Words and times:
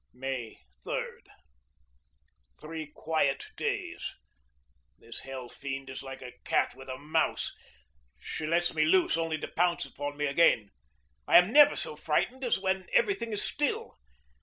May 0.15 0.57
3. 0.83 1.05
Three 2.59 2.87
quiet 2.87 3.43
days. 3.55 4.15
This 4.97 5.19
hell 5.19 5.47
fiend 5.47 5.91
is 5.91 6.01
like 6.01 6.23
a 6.23 6.39
cat 6.43 6.73
with 6.73 6.89
a 6.89 6.97
mouse. 6.97 7.55
She 8.17 8.47
lets 8.47 8.73
me 8.73 8.83
loose 8.83 9.15
only 9.15 9.37
to 9.37 9.47
pounce 9.47 9.85
upon 9.85 10.17
me 10.17 10.25
again. 10.25 10.71
I 11.27 11.37
am 11.37 11.53
never 11.53 11.75
so 11.75 11.95
frightened 11.95 12.43
as 12.43 12.57
when 12.59 12.87
every 12.93 13.13
thing 13.13 13.31
is 13.31 13.43
still. 13.43 13.99